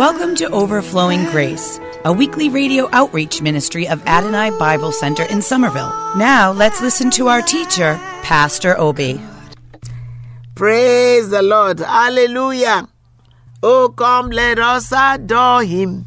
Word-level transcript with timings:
Welcome 0.00 0.34
to 0.36 0.48
Overflowing 0.48 1.26
Grace, 1.26 1.78
a 2.06 2.12
weekly 2.14 2.48
radio 2.48 2.88
outreach 2.90 3.42
ministry 3.42 3.86
of 3.86 4.02
Adonai 4.06 4.48
Bible 4.58 4.92
Center 4.92 5.24
in 5.24 5.42
Somerville. 5.42 5.92
Now 6.16 6.52
let's 6.52 6.80
listen 6.80 7.10
to 7.10 7.28
our 7.28 7.42
teacher, 7.42 8.00
Pastor 8.22 8.74
Obi. 8.78 9.20
Praise 10.54 11.28
the 11.28 11.42
Lord. 11.42 11.80
Hallelujah. 11.80 12.88
Oh, 13.62 13.90
come, 13.94 14.30
let 14.30 14.58
us 14.58 14.90
adore 14.90 15.64
him. 15.64 16.06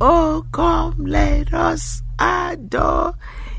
Oh, 0.00 0.44
come, 0.50 1.06
let 1.06 1.54
us 1.54 2.02
adore 2.18 3.14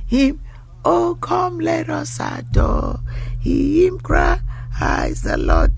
him. 0.08 0.41
Oh, 0.83 1.17
come, 1.21 1.61
let 1.61 1.89
us 1.89 2.19
adore 2.19 2.99
him. 3.39 3.97
Christ 3.99 5.23
the 5.23 5.38
Lord. 5.38 5.71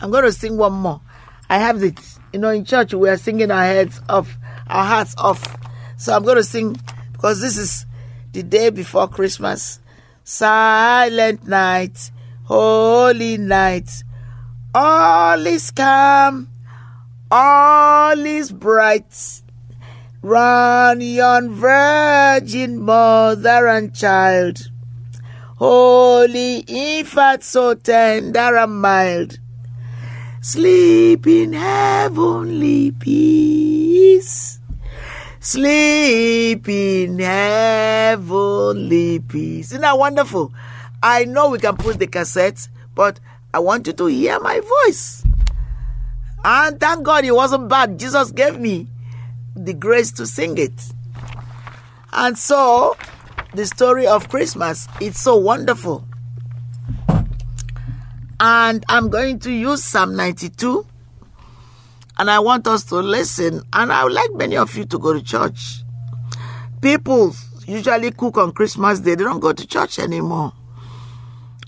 I'm 0.00 0.10
going 0.10 0.24
to 0.24 0.32
sing 0.32 0.56
one 0.56 0.72
more. 0.72 1.02
I 1.50 1.58
have 1.58 1.82
it. 1.82 2.15
You 2.36 2.42
know, 2.42 2.50
in 2.50 2.66
church 2.66 2.92
we 2.92 3.08
are 3.08 3.16
singing 3.16 3.50
our 3.50 3.64
heads 3.64 3.98
off, 4.10 4.36
our 4.66 4.84
hearts 4.84 5.14
off. 5.16 5.56
So 5.96 6.14
I'm 6.14 6.22
going 6.22 6.36
to 6.36 6.44
sing 6.44 6.78
because 7.12 7.40
this 7.40 7.56
is 7.56 7.86
the 8.32 8.42
day 8.42 8.68
before 8.68 9.08
Christmas. 9.08 9.80
Silent 10.22 11.48
night, 11.48 12.10
holy 12.44 13.38
night. 13.38 14.04
All 14.74 15.46
is 15.46 15.70
calm, 15.70 16.50
all 17.30 18.18
is 18.18 18.52
bright. 18.52 19.40
Run 20.20 21.00
yon 21.00 21.54
virgin 21.54 22.78
mother 22.82 23.66
and 23.66 23.94
child. 23.94 24.70
Holy 25.56 26.58
infant 26.58 27.44
so 27.44 27.72
tender 27.72 28.58
and 28.58 28.78
mild. 28.78 29.38
Sleep 30.46 31.26
in 31.26 31.54
heavenly 31.54 32.92
peace. 32.92 34.60
Sleep 35.40 36.68
in 36.68 37.18
heavenly 37.18 39.18
peace. 39.18 39.72
Isn't 39.72 39.80
that 39.80 39.98
wonderful? 39.98 40.54
I 41.02 41.24
know 41.24 41.50
we 41.50 41.58
can 41.58 41.76
put 41.76 41.98
the 41.98 42.06
cassette, 42.06 42.68
but 42.94 43.18
I 43.52 43.58
want 43.58 43.88
you 43.88 43.92
to 43.94 44.06
hear 44.06 44.38
my 44.38 44.60
voice. 44.60 45.24
And 46.44 46.78
thank 46.78 47.02
God 47.02 47.24
it 47.24 47.34
wasn't 47.34 47.68
bad. 47.68 47.98
Jesus 47.98 48.30
gave 48.30 48.60
me 48.60 48.86
the 49.56 49.74
grace 49.74 50.12
to 50.12 50.28
sing 50.28 50.58
it. 50.58 50.92
And 52.12 52.38
so, 52.38 52.96
the 53.52 53.66
story 53.66 54.06
of 54.06 54.28
Christmas, 54.28 54.86
it's 55.00 55.20
so 55.20 55.34
wonderful. 55.34 56.06
And 58.38 58.84
I'm 58.88 59.08
going 59.08 59.38
to 59.40 59.50
use 59.50 59.82
Psalm 59.82 60.14
92. 60.14 60.86
And 62.18 62.30
I 62.30 62.38
want 62.38 62.66
us 62.66 62.84
to 62.84 62.96
listen. 62.96 63.62
And 63.72 63.92
I 63.92 64.04
would 64.04 64.12
like 64.12 64.32
many 64.34 64.56
of 64.56 64.74
you 64.76 64.84
to 64.86 64.98
go 64.98 65.12
to 65.12 65.22
church. 65.22 65.82
People 66.82 67.34
usually 67.66 68.10
cook 68.10 68.36
on 68.36 68.52
Christmas 68.52 69.00
Day, 69.00 69.14
they 69.14 69.24
don't 69.24 69.40
go 69.40 69.52
to 69.52 69.66
church 69.66 69.98
anymore. 69.98 70.52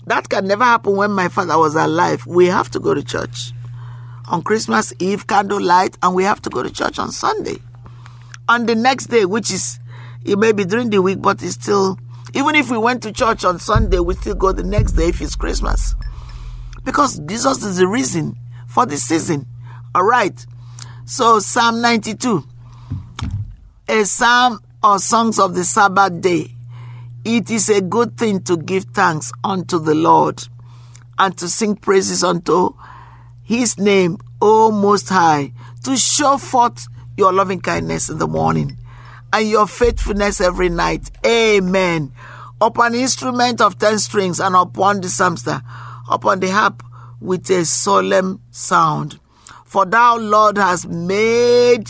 That 0.05 0.29
can 0.29 0.47
never 0.47 0.63
happen 0.63 0.95
when 0.95 1.11
my 1.11 1.27
father 1.27 1.57
was 1.57 1.75
alive. 1.75 2.25
We 2.25 2.47
have 2.47 2.69
to 2.71 2.79
go 2.79 2.93
to 2.93 3.03
church 3.03 3.51
on 4.27 4.43
Christmas 4.43 4.93
Eve, 4.99 5.27
candlelight, 5.27 5.97
and 6.01 6.15
we 6.15 6.23
have 6.23 6.41
to 6.43 6.49
go 6.49 6.63
to 6.63 6.69
church 6.69 6.99
on 6.99 7.11
Sunday. 7.11 7.57
On 8.47 8.65
the 8.65 8.75
next 8.75 9.07
day, 9.07 9.25
which 9.25 9.51
is, 9.51 9.79
it 10.25 10.37
may 10.37 10.51
be 10.51 10.65
during 10.65 10.89
the 10.89 11.01
week, 11.01 11.21
but 11.21 11.43
it's 11.43 11.53
still, 11.53 11.99
even 12.33 12.55
if 12.55 12.71
we 12.71 12.77
went 12.77 13.03
to 13.03 13.11
church 13.11 13.43
on 13.43 13.59
Sunday, 13.59 13.99
we 13.99 14.15
still 14.15 14.35
go 14.35 14.51
the 14.51 14.63
next 14.63 14.93
day 14.93 15.09
if 15.09 15.21
it's 15.21 15.35
Christmas. 15.35 15.95
Because 16.83 17.19
Jesus 17.19 17.63
is 17.63 17.77
the 17.77 17.87
reason 17.87 18.35
for 18.67 18.85
the 18.85 18.97
season. 18.97 19.45
All 19.93 20.03
right. 20.03 20.45
So, 21.05 21.39
Psalm 21.39 21.81
92, 21.81 22.43
a 23.87 24.05
psalm 24.05 24.59
or 24.83 24.99
songs 24.99 25.39
of 25.39 25.55
the 25.55 25.63
Sabbath 25.63 26.21
day. 26.21 26.51
It 27.25 27.51
is 27.51 27.69
a 27.69 27.81
good 27.81 28.17
thing 28.17 28.41
to 28.43 28.55
give 28.55 28.85
thanks 28.85 29.31
unto 29.43 29.79
the 29.79 29.95
Lord 29.95 30.41
and 31.17 31.37
to 31.37 31.49
sing 31.49 31.75
praises 31.75 32.23
unto 32.23 32.73
his 33.43 33.77
name, 33.77 34.17
O 34.41 34.71
Most 34.71 35.09
High, 35.09 35.51
to 35.83 35.97
show 35.97 36.37
forth 36.37 36.87
your 37.17 37.33
loving 37.33 37.59
kindness 37.59 38.09
in 38.09 38.19
the 38.19 38.27
morning 38.27 38.77
and 39.33 39.49
your 39.49 39.67
faithfulness 39.67 40.39
every 40.39 40.69
night. 40.69 41.11
Amen. 41.25 42.13
Upon 42.61 42.95
instrument 42.95 43.59
of 43.59 43.77
ten 43.77 43.99
strings 43.99 44.39
and 44.39 44.55
upon 44.55 45.01
the 45.01 45.07
psalmster, 45.07 45.61
upon 46.09 46.39
the 46.39 46.49
harp 46.49 46.83
with 47.21 47.49
a 47.49 47.65
solemn 47.65 48.41
sound. 48.51 49.19
For 49.65 49.85
thou, 49.85 50.17
Lord, 50.17 50.57
hast 50.57 50.89
made 50.89 51.89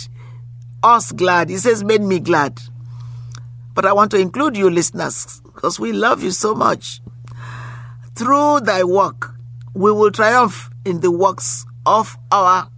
us 0.84 1.12
glad. 1.12 1.50
He 1.50 1.57
says, 1.57 1.84
made 1.84 2.02
me 2.02 2.19
glad. 2.19 2.59
But 3.74 3.85
I 3.85 3.94
want 3.94 4.12
to 4.12 4.18
include 4.18 4.57
you, 4.57 4.69
listeners, 4.69 5.41
because 5.46 5.80
we 5.80 5.94
love 5.94 6.22
you 6.24 6.31
so 6.31 6.53
much. 6.53 7.02
Through 8.16 8.62
thy 8.62 8.84
work, 8.84 9.34
we 9.74 9.91
will 9.91 10.12
triumph 10.12 10.69
in 10.84 11.00
the 11.00 11.12
works 11.12 11.66
of 11.86 12.18
our 12.31 12.69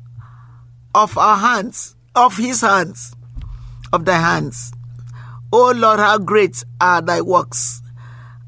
of 0.94 1.18
our 1.18 1.38
hands, 1.38 1.96
of 2.16 2.38
his 2.38 2.62
hands, 2.62 3.16
of 3.92 4.06
thy 4.06 4.20
hands. 4.20 4.74
O 5.52 5.72
Lord, 5.72 6.00
how 6.00 6.18
great 6.18 6.64
are 6.80 7.02
thy 7.02 7.22
works, 7.22 7.81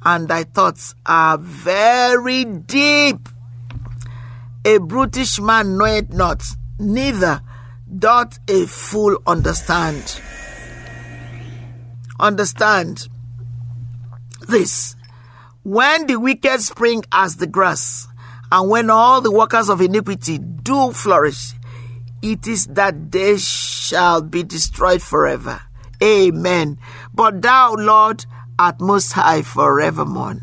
and 0.05 0.27
thy 0.27 0.43
thoughts 0.43 0.95
are 1.05 1.37
very 1.37 2.45
deep. 2.45 3.29
A 4.65 4.77
brutish 4.79 5.39
man 5.39 5.77
knoweth 5.77 6.11
not, 6.13 6.43
neither 6.79 7.41
doth 7.97 8.39
a 8.49 8.65
fool 8.65 9.17
understand. 9.27 10.21
Understand 12.19 13.07
this. 14.47 14.95
When 15.63 16.07
the 16.07 16.17
wicked 16.17 16.61
spring 16.61 17.03
as 17.11 17.37
the 17.37 17.47
grass, 17.47 18.07
and 18.51 18.69
when 18.69 18.89
all 18.89 19.21
the 19.21 19.31
workers 19.31 19.69
of 19.69 19.81
iniquity 19.81 20.37
do 20.37 20.91
flourish, 20.91 21.53
it 22.21 22.47
is 22.47 22.67
that 22.67 23.11
they 23.11 23.37
shall 23.37 24.21
be 24.21 24.43
destroyed 24.43 25.01
forever. 25.01 25.61
Amen. 26.01 26.77
But 27.13 27.41
thou, 27.41 27.73
Lord, 27.73 28.25
art 28.57 28.79
most 28.79 29.13
high 29.13 29.41
forevermore. 29.41 30.41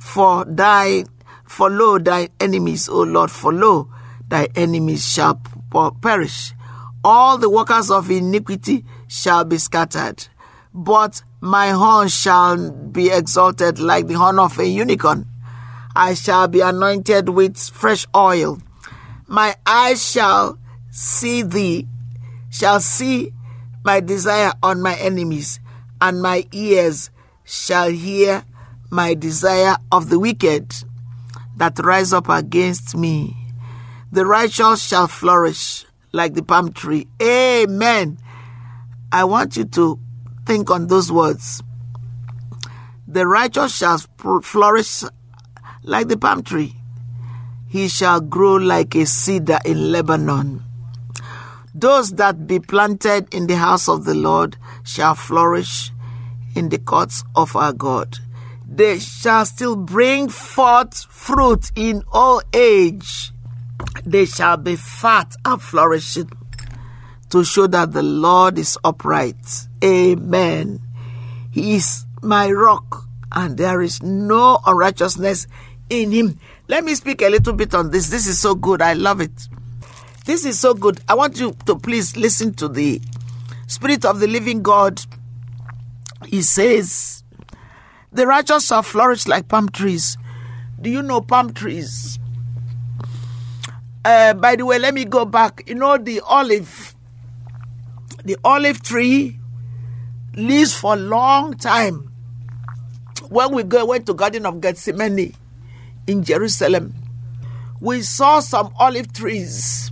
For 0.00 0.44
thy, 0.44 1.04
for 1.44 1.70
lo, 1.70 1.98
thy 1.98 2.28
enemies, 2.40 2.88
O 2.88 3.02
Lord, 3.02 3.30
for 3.30 3.52
lo, 3.52 3.88
thy 4.28 4.48
enemies 4.54 5.06
shall 5.06 5.40
perish. 6.00 6.52
All 7.04 7.38
the 7.38 7.48
workers 7.48 7.90
of 7.90 8.10
iniquity 8.10 8.84
shall 9.08 9.44
be 9.44 9.58
scattered. 9.58 10.28
But 10.72 11.22
my 11.40 11.70
horn 11.70 12.08
shall 12.08 12.70
be 12.70 13.10
exalted 13.10 13.78
like 13.78 14.06
the 14.06 14.14
horn 14.14 14.38
of 14.38 14.58
a 14.58 14.66
unicorn. 14.66 15.26
I 15.96 16.14
shall 16.14 16.48
be 16.48 16.60
anointed 16.60 17.28
with 17.30 17.58
fresh 17.58 18.06
oil. 18.14 18.58
My 19.26 19.56
eyes 19.66 20.04
shall 20.08 20.58
see 20.90 21.42
thee, 21.42 21.88
shall 22.50 22.80
see 22.80 23.32
my 23.84 24.00
desire 24.00 24.52
on 24.62 24.82
my 24.82 24.96
enemies, 24.96 25.60
and 26.00 26.20
my 26.20 26.46
ears 26.52 27.10
shall 27.50 27.90
hear 27.90 28.44
my 28.90 29.12
desire 29.12 29.76
of 29.90 30.08
the 30.08 30.20
wicked 30.20 30.72
that 31.56 31.76
rise 31.80 32.12
up 32.12 32.28
against 32.28 32.96
me. 32.96 33.36
The 34.12 34.24
righteous 34.24 34.86
shall 34.86 35.08
flourish 35.08 35.84
like 36.12 36.34
the 36.34 36.44
palm 36.44 36.72
tree. 36.72 37.08
Amen. 37.20 38.18
I 39.10 39.24
want 39.24 39.56
you 39.56 39.64
to 39.64 39.98
think 40.46 40.70
on 40.70 40.86
those 40.86 41.10
words. 41.10 41.60
The 43.08 43.26
righteous 43.26 43.76
shall 43.76 43.98
flourish 43.98 45.02
like 45.82 46.06
the 46.06 46.16
palm 46.16 46.44
tree. 46.44 46.76
He 47.68 47.88
shall 47.88 48.20
grow 48.20 48.54
like 48.54 48.94
a 48.94 49.06
cedar 49.06 49.58
in 49.64 49.90
Lebanon. 49.90 50.62
Those 51.74 52.12
that 52.12 52.46
be 52.46 52.60
planted 52.60 53.32
in 53.34 53.48
the 53.48 53.56
house 53.56 53.88
of 53.88 54.04
the 54.04 54.14
Lord 54.14 54.56
shall 54.84 55.16
flourish 55.16 55.90
in 56.54 56.68
the 56.68 56.78
courts 56.78 57.24
of 57.34 57.56
our 57.56 57.72
God. 57.72 58.18
They 58.66 58.98
shall 58.98 59.44
still 59.46 59.76
bring 59.76 60.28
forth 60.28 61.04
fruit 61.04 61.72
in 61.74 62.02
all 62.12 62.42
age. 62.52 63.32
They 64.04 64.26
shall 64.26 64.56
be 64.56 64.76
fat 64.76 65.34
and 65.44 65.60
flourishing 65.60 66.30
to 67.30 67.44
show 67.44 67.66
that 67.66 67.92
the 67.92 68.02
Lord 68.02 68.58
is 68.58 68.78
upright. 68.84 69.66
Amen. 69.82 70.80
He 71.50 71.76
is 71.76 72.04
my 72.22 72.50
rock, 72.50 73.06
and 73.32 73.56
there 73.56 73.82
is 73.82 74.02
no 74.02 74.60
unrighteousness 74.66 75.46
in 75.88 76.12
him. 76.12 76.38
Let 76.68 76.84
me 76.84 76.94
speak 76.94 77.22
a 77.22 77.28
little 77.28 77.52
bit 77.52 77.74
on 77.74 77.90
this. 77.90 78.08
This 78.08 78.26
is 78.26 78.38
so 78.38 78.54
good. 78.54 78.82
I 78.82 78.92
love 78.92 79.20
it. 79.20 79.48
This 80.26 80.44
is 80.44 80.60
so 80.60 80.74
good. 80.74 81.00
I 81.08 81.14
want 81.14 81.40
you 81.40 81.56
to 81.66 81.76
please 81.76 82.16
listen 82.16 82.54
to 82.54 82.68
the 82.68 83.00
Spirit 83.66 84.04
of 84.04 84.20
the 84.20 84.26
living 84.26 84.62
God. 84.62 85.00
He 86.26 86.42
says, 86.42 87.24
The 88.12 88.26
righteous 88.26 88.66
shall 88.66 88.82
flourish 88.82 89.26
like 89.26 89.48
palm 89.48 89.68
trees. 89.68 90.16
Do 90.80 90.90
you 90.90 91.02
know 91.02 91.20
palm 91.20 91.52
trees? 91.52 92.18
Uh, 94.04 94.34
by 94.34 94.56
the 94.56 94.64
way, 94.64 94.78
let 94.78 94.94
me 94.94 95.04
go 95.04 95.24
back. 95.24 95.62
You 95.66 95.74
know 95.74 95.98
the 95.98 96.20
olive, 96.20 96.94
the 98.24 98.36
olive 98.44 98.82
tree 98.82 99.38
lives 100.34 100.74
for 100.74 100.94
a 100.94 100.96
long 100.96 101.54
time. 101.54 102.10
When 103.28 103.52
we 103.54 103.62
go 103.62 103.84
went 103.84 104.06
to 104.06 104.14
Garden 104.14 104.46
of 104.46 104.60
Gethsemane 104.60 105.34
in 106.06 106.24
Jerusalem, 106.24 106.94
we 107.80 108.02
saw 108.02 108.40
some 108.40 108.72
olive 108.78 109.12
trees 109.12 109.90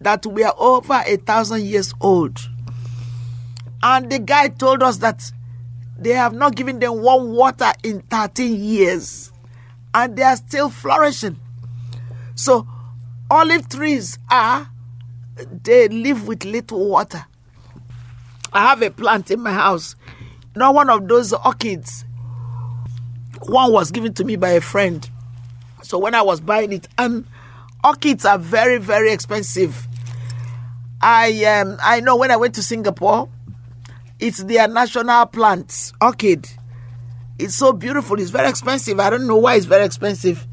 that 0.00 0.26
were 0.26 0.52
over 0.56 1.02
a 1.06 1.16
thousand 1.16 1.62
years 1.64 1.94
old. 2.00 2.38
And 3.82 4.10
the 4.10 4.18
guy 4.18 4.48
told 4.48 4.82
us 4.82 4.98
that 4.98 5.30
they 5.98 6.10
have 6.10 6.32
not 6.32 6.54
given 6.54 6.78
them 6.78 7.00
warm 7.02 7.32
water 7.32 7.72
in 7.82 8.00
13 8.02 8.62
years 8.62 9.32
and 9.94 10.16
they 10.16 10.22
are 10.22 10.36
still 10.36 10.70
flourishing. 10.70 11.38
So, 12.34 12.66
olive 13.30 13.68
trees 13.68 14.18
are, 14.30 14.68
they 15.64 15.88
live 15.88 16.28
with 16.28 16.44
little 16.44 16.88
water. 16.88 17.24
I 18.52 18.68
have 18.68 18.82
a 18.82 18.90
plant 18.90 19.30
in 19.30 19.40
my 19.40 19.52
house, 19.52 19.96
not 20.54 20.74
one 20.74 20.88
of 20.88 21.08
those 21.08 21.32
orchids. 21.32 22.04
One 23.46 23.72
was 23.72 23.90
given 23.90 24.14
to 24.14 24.24
me 24.24 24.36
by 24.36 24.50
a 24.50 24.60
friend. 24.60 25.08
So, 25.82 25.98
when 25.98 26.14
I 26.14 26.22
was 26.22 26.40
buying 26.40 26.72
it, 26.72 26.88
and 26.96 27.26
orchids 27.84 28.24
are 28.24 28.38
very, 28.38 28.78
very 28.78 29.12
expensive. 29.12 29.86
I 31.00 31.44
um 31.44 31.78
I 31.80 32.00
know 32.00 32.16
when 32.16 32.30
I 32.30 32.36
went 32.36 32.54
to 32.56 32.62
Singapore, 32.62 33.28
it's 34.20 34.42
their 34.42 34.68
national 34.68 35.26
plant, 35.26 35.92
orchid. 36.00 36.48
It's 37.38 37.54
so 37.54 37.72
beautiful. 37.72 38.18
It's 38.18 38.30
very 38.30 38.48
expensive. 38.48 38.98
I 38.98 39.10
don't 39.10 39.26
know 39.26 39.36
why 39.36 39.54
it's 39.54 39.66
very 39.66 39.84
expensive, 39.84 40.46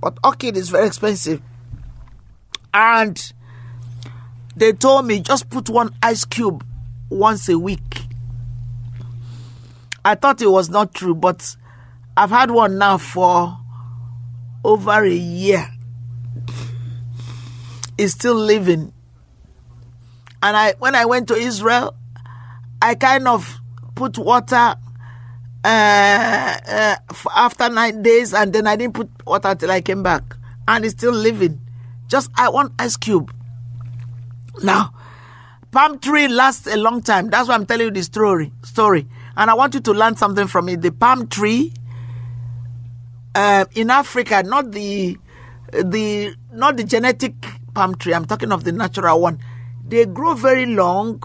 but 0.00 0.18
orchid 0.24 0.56
is 0.56 0.70
very 0.70 0.86
expensive. 0.86 1.42
And 2.72 3.32
they 4.56 4.72
told 4.72 5.06
me 5.06 5.20
just 5.20 5.50
put 5.50 5.68
one 5.68 5.94
ice 6.02 6.24
cube 6.24 6.64
once 7.10 7.48
a 7.48 7.58
week. 7.58 8.06
I 10.04 10.14
thought 10.14 10.40
it 10.40 10.48
was 10.48 10.70
not 10.70 10.94
true, 10.94 11.14
but 11.14 11.56
I've 12.16 12.30
had 12.30 12.50
one 12.50 12.78
now 12.78 12.98
for 12.98 13.58
over 14.64 15.04
a 15.04 15.14
year. 15.14 15.68
It's 17.98 18.14
still 18.14 18.34
living 18.34 18.92
and 20.42 20.56
I 20.56 20.72
when 20.78 20.94
I 20.94 21.04
went 21.06 21.28
to 21.28 21.34
Israel, 21.34 21.94
I 22.82 22.96
kind 22.96 23.28
of 23.28 23.60
put 23.94 24.18
water 24.18 24.74
uh, 25.64 26.56
uh, 26.68 26.96
after 27.34 27.68
nine 27.68 28.02
days, 28.02 28.34
and 28.34 28.52
then 28.52 28.66
I 28.66 28.74
didn't 28.74 28.94
put 28.94 29.08
water 29.24 29.54
till 29.54 29.70
I 29.70 29.80
came 29.80 30.02
back, 30.02 30.36
and 30.66 30.84
it's 30.84 30.94
still 30.94 31.12
living. 31.12 31.60
Just 32.08 32.30
I 32.34 32.48
want 32.48 32.72
ice 32.78 32.96
cube. 32.96 33.32
Now, 34.62 34.92
palm 35.70 36.00
tree 36.00 36.26
lasts 36.26 36.66
a 36.66 36.76
long 36.76 37.02
time. 37.02 37.30
That's 37.30 37.48
why 37.48 37.54
I'm 37.54 37.66
telling 37.66 37.86
you 37.86 37.92
the 37.92 38.02
story. 38.02 38.52
Story, 38.64 39.06
and 39.36 39.48
I 39.48 39.54
want 39.54 39.74
you 39.74 39.80
to 39.80 39.92
learn 39.92 40.16
something 40.16 40.48
from 40.48 40.68
it. 40.68 40.82
The 40.82 40.90
palm 40.90 41.28
tree 41.28 41.72
uh, 43.34 43.64
in 43.76 43.90
Africa, 43.90 44.42
not 44.44 44.72
the 44.72 45.16
the 45.70 46.34
not 46.52 46.76
the 46.76 46.84
genetic 46.84 47.34
palm 47.72 47.94
tree. 47.94 48.12
I'm 48.12 48.24
talking 48.24 48.50
of 48.50 48.64
the 48.64 48.72
natural 48.72 49.20
one 49.20 49.38
they 49.92 50.06
grow 50.06 50.32
very 50.34 50.66
long 50.66 51.22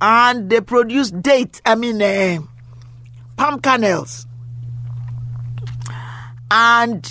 and 0.00 0.50
they 0.50 0.60
produce 0.60 1.10
date, 1.10 1.60
I 1.64 1.74
mean, 1.74 2.02
uh, 2.02 2.38
palm 3.36 3.60
kernels. 3.60 4.26
And 6.50 7.08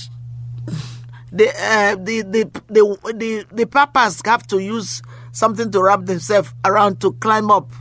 the, 1.32 1.50
uh, 1.50 1.96
the, 1.96 2.22
the, 2.22 2.62
the, 2.68 3.14
the, 3.16 3.46
the 3.52 3.66
papas 3.66 4.22
have 4.26 4.46
to 4.48 4.60
use 4.60 5.02
something 5.32 5.72
to 5.72 5.82
wrap 5.82 6.06
themselves 6.06 6.54
around 6.64 7.02
to 7.02 7.14
climb 7.14 7.50
up. 7.50 7.72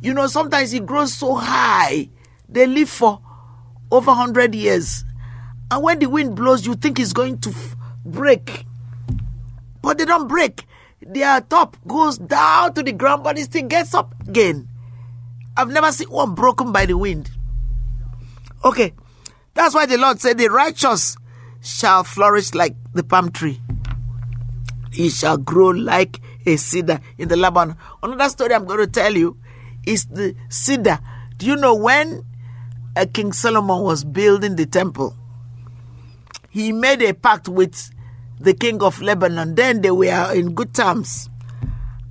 You 0.00 0.12
know, 0.12 0.26
sometimes 0.26 0.72
it 0.72 0.84
grows 0.84 1.14
so 1.14 1.34
high, 1.36 2.08
they 2.48 2.66
live 2.66 2.90
for 2.90 3.20
over 3.90 4.08
100 4.08 4.54
years. 4.54 5.04
And 5.70 5.82
when 5.82 5.98
the 5.98 6.06
wind 6.06 6.34
blows, 6.34 6.66
you 6.66 6.74
think 6.74 6.98
it's 6.98 7.12
going 7.12 7.38
to 7.38 7.50
f- 7.50 7.76
break. 8.04 8.66
But 9.80 9.98
they 9.98 10.04
don't 10.04 10.28
break 10.28 10.66
their 11.06 11.40
top 11.40 11.76
goes 11.86 12.18
down 12.18 12.74
to 12.74 12.82
the 12.82 12.92
ground, 12.92 13.24
but 13.24 13.38
it 13.38 13.44
still 13.44 13.66
gets 13.66 13.94
up 13.94 14.14
again. 14.26 14.68
I've 15.56 15.70
never 15.70 15.92
seen 15.92 16.10
one 16.10 16.34
broken 16.34 16.72
by 16.72 16.86
the 16.86 16.96
wind. 16.96 17.30
Okay, 18.64 18.92
that's 19.54 19.74
why 19.74 19.86
the 19.86 19.98
Lord 19.98 20.20
said, 20.20 20.38
The 20.38 20.48
righteous 20.48 21.16
shall 21.62 22.04
flourish 22.04 22.54
like 22.54 22.74
the 22.92 23.02
palm 23.02 23.30
tree, 23.30 23.60
he 24.92 25.10
shall 25.10 25.36
grow 25.36 25.68
like 25.68 26.20
a 26.46 26.56
cedar 26.56 27.00
in 27.18 27.28
the 27.28 27.36
Lebanon. 27.36 27.76
Another 28.02 28.28
story 28.28 28.54
I'm 28.54 28.64
going 28.64 28.80
to 28.80 28.86
tell 28.86 29.12
you 29.12 29.36
is 29.86 30.06
the 30.06 30.34
cedar. 30.48 30.98
Do 31.36 31.46
you 31.46 31.56
know 31.56 31.74
when 31.74 32.24
uh, 32.96 33.06
King 33.12 33.32
Solomon 33.32 33.82
was 33.82 34.04
building 34.04 34.56
the 34.56 34.66
temple? 34.66 35.16
He 36.50 36.72
made 36.72 37.02
a 37.02 37.12
pact 37.12 37.48
with 37.48 37.90
the 38.38 38.54
king 38.54 38.82
of 38.82 39.00
Lebanon. 39.00 39.54
Then 39.54 39.80
they 39.80 39.90
were 39.90 40.32
in 40.34 40.54
good 40.54 40.74
terms. 40.74 41.28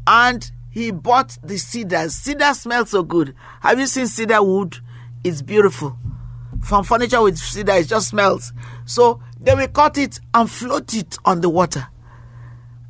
And 0.05 0.49
he 0.69 0.91
bought 0.91 1.37
the 1.43 1.57
cedars. 1.57 2.15
Cedar 2.15 2.53
smells 2.53 2.89
so 2.89 3.03
good. 3.03 3.35
Have 3.61 3.79
you 3.79 3.87
seen 3.87 4.07
cedar 4.07 4.41
wood? 4.41 4.77
It's 5.23 5.41
beautiful. 5.41 5.97
From 6.61 6.83
furniture 6.83 7.21
with 7.21 7.37
cedar, 7.37 7.73
it 7.73 7.87
just 7.87 8.09
smells. 8.09 8.53
So 8.85 9.21
they 9.39 9.53
will 9.53 9.67
cut 9.67 9.97
it 9.97 10.19
and 10.33 10.49
float 10.49 10.93
it 10.93 11.17
on 11.25 11.41
the 11.41 11.49
water. 11.49 11.87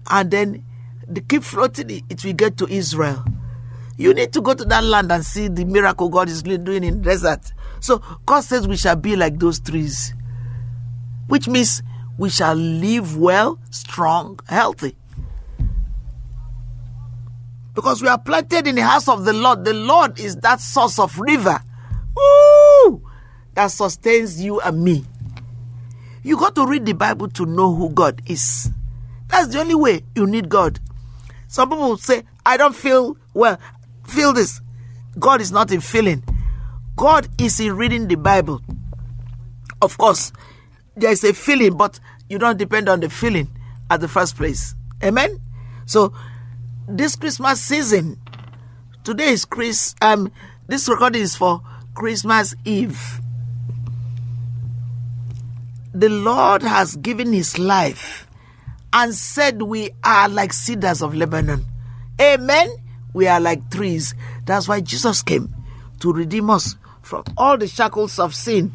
And 0.10 0.31
then 0.31 0.63
they 1.07 1.22
keep 1.22 1.43
floating 1.43 1.89
it, 1.89 2.03
it 2.10 2.24
will 2.24 2.34
get 2.34 2.57
to 2.57 2.67
Israel. 2.67 3.25
You 3.98 4.13
need 4.13 4.34
to 4.34 4.41
go 4.41 4.53
to 4.53 4.65
that 4.65 4.84
land 4.84 5.12
and 5.12 5.24
see 5.25 5.48
the 5.48 5.65
miracle 5.65 6.10
God 6.10 6.29
is 6.29 6.41
doing 6.41 6.84
in 6.84 7.01
desert. 7.01 7.51
So 7.79 8.01
God 8.25 8.41
says 8.41 8.67
we 8.67 8.77
shall 8.77 8.96
be 8.96 9.15
like 9.15 9.39
those 9.39 9.60
trees. 9.60 10.13
Which 11.27 11.48
means 11.48 11.84
we 12.17 12.29
shall 12.29 12.55
live 12.55 13.17
well, 13.17 13.60
strong, 13.72 14.39
healthy. 14.48 14.96
Because 17.74 18.01
we 18.01 18.08
are 18.08 18.20
planted 18.20 18.67
in 18.67 18.75
the 18.75 18.84
house 18.84 19.08
of 19.08 19.25
the 19.25 19.34
Lord. 19.34 19.65
The 19.65 19.74
Lord 19.74 20.20
is 20.20 20.36
that 20.38 20.62
source 20.62 21.00
of 21.00 21.20
river 21.20 21.60
Woo! 22.15 23.01
that 23.55 23.67
sustains 23.67 24.41
you 24.41 24.60
and 24.62 24.84
me. 24.84 25.05
You 26.24 26.38
got 26.38 26.55
to 26.55 26.65
read 26.65 26.86
the 26.86 26.93
Bible 26.93 27.27
to 27.29 27.46
know 27.46 27.74
who 27.74 27.89
God 27.89 28.22
is. 28.27 28.70
That's 29.27 29.48
the 29.48 29.60
only 29.60 29.75
way 29.75 30.03
you 30.15 30.27
need 30.27 30.50
God. 30.50 30.79
Some 31.48 31.70
people 31.70 31.98
say, 31.98 32.24
I 32.46 32.58
don't 32.58 32.75
feel 32.75 33.17
well. 33.34 33.60
Feel 34.05 34.34
this. 34.34 34.62
God 35.20 35.41
is 35.41 35.51
not 35.51 35.72
in 35.72 35.82
feeling. 35.82 36.24
God 36.96 37.27
is 37.39 37.60
in 37.60 37.75
reading 37.75 38.08
the 38.08 38.15
Bible. 38.15 38.62
Of 39.82 39.98
course, 39.98 40.32
there 40.95 41.12
is 41.12 41.23
a 41.23 41.33
feeling, 41.33 41.75
but 41.75 42.00
you 42.29 42.38
don't 42.38 42.57
depend 42.57 42.89
on 42.89 43.00
the 43.00 43.09
feeling 43.09 43.47
at 43.89 44.01
the 44.01 44.07
first 44.07 44.35
place. 44.35 44.75
Amen. 45.03 45.39
So 45.85 46.13
this 46.88 47.15
Christmas 47.15 47.62
season, 47.62 48.19
today 49.03 49.29
is 49.29 49.45
Chris. 49.45 49.95
Um, 50.01 50.31
this 50.67 50.88
recording 50.88 51.21
is 51.21 51.35
for 51.35 51.62
Christmas 51.93 52.55
Eve. 52.65 53.19
The 55.93 56.09
Lord 56.09 56.63
has 56.63 56.95
given 56.95 57.33
His 57.33 57.59
life 57.59 58.27
and 58.91 59.13
said 59.13 59.62
we 59.62 59.91
are 60.03 60.29
like 60.29 60.53
cedars 60.53 61.01
of 61.01 61.15
Lebanon. 61.15 61.65
Amen. 62.19 62.69
We 63.13 63.27
are 63.27 63.39
like 63.39 63.69
trees. 63.69 64.15
That's 64.45 64.67
why 64.67 64.81
Jesus 64.81 65.21
came 65.21 65.53
to 66.00 66.12
redeem 66.12 66.50
us 66.50 66.75
from 67.01 67.23
all 67.38 67.57
the 67.57 67.67
shackles 67.67 68.19
of 68.19 68.33
sin. 68.33 68.71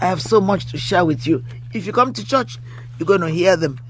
I 0.00 0.06
have 0.06 0.22
so 0.22 0.40
much 0.40 0.66
to 0.70 0.78
share 0.78 1.04
with 1.04 1.26
you. 1.26 1.44
If 1.72 1.86
you 1.86 1.92
come 1.92 2.12
to 2.12 2.26
church, 2.26 2.58
you're 2.98 3.06
going 3.06 3.20
to 3.20 3.28
hear 3.30 3.56
them. 3.56 3.80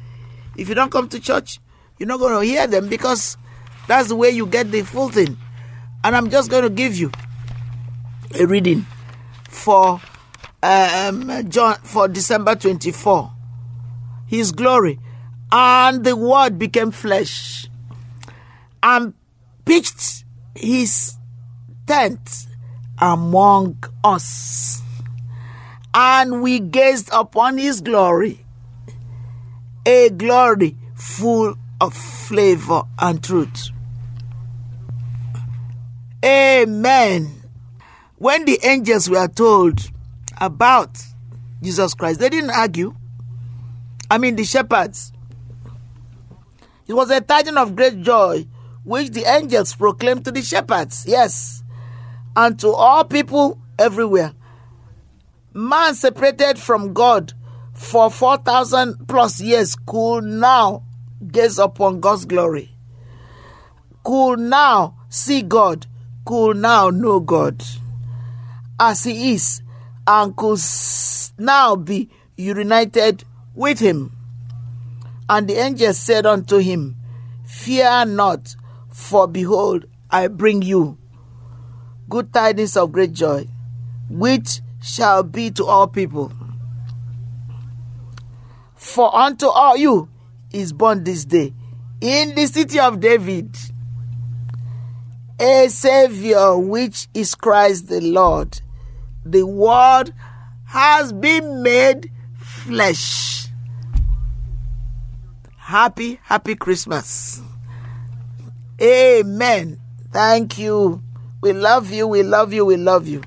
If 0.56 0.68
you 0.68 0.74
don't 0.74 0.90
come 0.90 1.08
to 1.08 1.20
church, 1.20 1.60
You're 2.00 2.06
not 2.08 2.18
going 2.18 2.32
to 2.32 2.40
hear 2.40 2.66
them 2.66 2.88
because 2.88 3.36
that's 3.86 4.08
the 4.08 4.16
way 4.16 4.30
you 4.30 4.46
get 4.46 4.70
the 4.70 4.80
full 4.80 5.10
thing. 5.10 5.36
And 6.02 6.16
I'm 6.16 6.30
just 6.30 6.50
going 6.50 6.62
to 6.62 6.70
give 6.70 6.96
you 6.96 7.12
a 8.40 8.46
reading 8.46 8.86
for 9.50 10.00
um, 10.62 11.50
John 11.50 11.74
for 11.82 12.08
December 12.08 12.54
24. 12.54 13.30
His 14.28 14.50
glory. 14.50 14.98
And 15.52 16.02
the 16.04 16.16
word 16.16 16.58
became 16.58 16.90
flesh 16.90 17.68
and 18.82 19.12
pitched 19.66 20.24
his 20.54 21.16
tent 21.86 22.46
among 22.98 23.84
us. 24.02 24.80
And 25.92 26.42
we 26.42 26.60
gazed 26.60 27.08
upon 27.12 27.58
his 27.58 27.80
glory, 27.80 28.44
a 29.84 30.10
glory 30.10 30.76
full 30.94 31.56
of 31.80 31.94
flavor 31.94 32.82
and 32.98 33.22
truth. 33.22 33.70
Amen. 36.24 37.42
When 38.18 38.44
the 38.44 38.58
angels 38.62 39.08
were 39.08 39.28
told 39.28 39.80
about 40.38 41.02
Jesus 41.62 41.94
Christ, 41.94 42.20
they 42.20 42.28
didn't 42.28 42.50
argue. 42.50 42.94
I 44.10 44.18
mean, 44.18 44.36
the 44.36 44.44
shepherds. 44.44 45.12
It 46.86 46.94
was 46.94 47.10
a 47.10 47.20
tidings 47.20 47.56
of 47.56 47.76
great 47.76 48.00
joy 48.02 48.46
which 48.84 49.10
the 49.10 49.24
angels 49.24 49.74
proclaimed 49.74 50.24
to 50.24 50.32
the 50.32 50.42
shepherds, 50.42 51.04
yes, 51.06 51.62
and 52.34 52.58
to 52.58 52.72
all 52.72 53.04
people 53.04 53.58
everywhere. 53.78 54.32
Man 55.52 55.94
separated 55.94 56.58
from 56.58 56.92
God 56.92 57.32
for 57.74 58.10
4,000 58.10 59.08
plus 59.08 59.40
years 59.40 59.74
could 59.74 60.24
now 60.24 60.84
gaze 61.26 61.58
upon 61.58 62.00
God's 62.00 62.24
glory, 62.24 62.70
could 64.04 64.38
now 64.38 64.96
see 65.08 65.42
God, 65.42 65.86
could 66.24 66.56
now 66.56 66.90
know 66.90 67.20
God. 67.20 67.62
As 68.78 69.04
He 69.04 69.34
is, 69.34 69.62
and 70.06 70.36
could 70.36 70.60
now 71.38 71.76
be 71.76 72.08
united 72.36 73.24
with 73.54 73.80
Him. 73.80 74.16
And 75.30 75.46
the 75.46 75.54
angel 75.64 75.94
said 75.94 76.26
unto 76.26 76.58
him, 76.58 76.96
Fear 77.46 78.06
not, 78.06 78.56
for 78.88 79.28
behold, 79.28 79.86
I 80.10 80.26
bring 80.26 80.60
you 80.60 80.98
good 82.08 82.32
tidings 82.32 82.76
of 82.76 82.90
great 82.90 83.12
joy, 83.12 83.46
which 84.08 84.60
shall 84.82 85.22
be 85.22 85.50
to 85.52 85.64
all 85.66 85.86
people. 85.86 86.32
For 88.74 89.14
unto 89.14 89.46
all 89.46 89.76
you 89.76 90.08
is 90.52 90.72
born 90.72 91.04
this 91.04 91.24
day 91.24 91.52
in 92.00 92.34
the 92.34 92.46
city 92.46 92.80
of 92.80 93.00
David 93.00 93.56
a 95.38 95.68
Savior, 95.68 96.58
which 96.58 97.08
is 97.14 97.34
Christ 97.34 97.88
the 97.88 98.00
Lord. 98.00 98.60
The 99.24 99.46
Word 99.46 100.12
has 100.66 101.12
been 101.12 101.62
made 101.62 102.10
flesh. 102.36 103.48
Happy, 105.56 106.20
happy 106.24 106.56
Christmas. 106.56 107.40
Amen. 108.82 109.80
Thank 110.10 110.58
you. 110.58 111.02
We 111.40 111.52
love 111.52 111.90
you. 111.90 112.06
We 112.06 112.22
love 112.22 112.52
you. 112.52 112.66
We 112.66 112.76
love 112.76 113.08
you. 113.08 113.22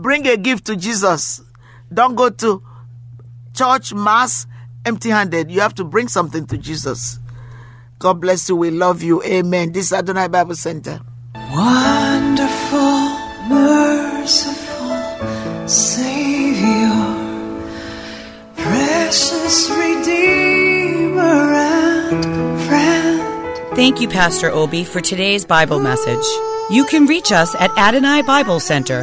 Bring 0.00 0.26
a 0.26 0.36
gift 0.36 0.66
to 0.66 0.76
Jesus. 0.76 1.42
Don't 1.92 2.14
go 2.14 2.30
to 2.30 2.62
church, 3.54 3.92
mass, 3.92 4.46
empty 4.86 5.10
handed. 5.10 5.50
You 5.50 5.60
have 5.60 5.74
to 5.74 5.84
bring 5.84 6.08
something 6.08 6.46
to 6.46 6.56
Jesus. 6.56 7.18
God 7.98 8.20
bless 8.20 8.48
you. 8.48 8.56
We 8.56 8.70
love 8.70 9.02
you. 9.02 9.22
Amen. 9.22 9.72
This 9.72 9.86
is 9.86 9.92
Adonai 9.92 10.28
Bible 10.28 10.54
Center. 10.54 11.00
Wonderful, 11.34 12.78
merciful 13.48 15.68
Savior, 15.68 16.88
precious 18.56 19.68
Redeemer 19.68 21.20
and 21.20 22.60
friend. 22.62 23.76
Thank 23.76 24.00
you, 24.00 24.08
Pastor 24.08 24.50
Obi, 24.50 24.84
for 24.84 25.02
today's 25.02 25.44
Bible 25.44 25.78
message. 25.78 26.24
You 26.70 26.86
can 26.86 27.04
reach 27.06 27.32
us 27.32 27.54
at 27.56 27.76
Adonai 27.76 28.22
Bible 28.22 28.60
Center, 28.60 29.02